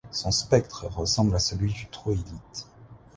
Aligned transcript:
Son 0.09 0.31
spectre 0.31 0.87
ressemble 0.87 1.35
à 1.35 1.39
celui 1.39 1.71
du 1.73 1.85
troïlite. 1.91 2.67